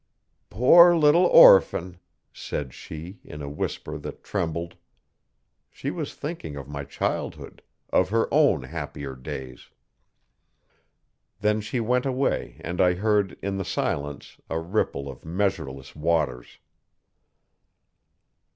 [0.49, 1.99] 'Poor little orphan!'
[2.33, 4.73] said she, in a whisper that trembled.
[5.69, 7.61] She was thinking of my childhood
[7.93, 9.69] of her own happier days.
[11.41, 16.57] Then she went away and I heard, in the silence, a ripple of measureless waters.